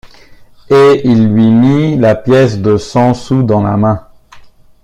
[0.71, 4.07] Et il lui mit la pièce de cent sous dans la main.